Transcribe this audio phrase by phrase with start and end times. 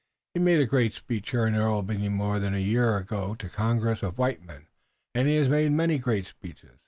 [0.33, 3.49] "He made a great speech here in Albany more than a year ago to a
[3.51, 4.65] congress of white men,
[5.13, 6.79] and he has made many great speeches.